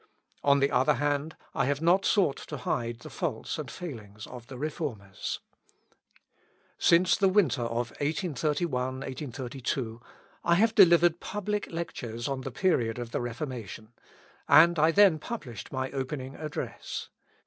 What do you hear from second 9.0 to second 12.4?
32, I have delivered public lectures